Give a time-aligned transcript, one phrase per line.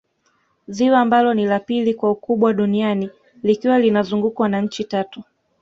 [0.67, 3.09] Ziwa ambalo ni la pili kwa ukubwa duniani
[3.43, 5.23] likiwa linazungukwa na nchi Tatu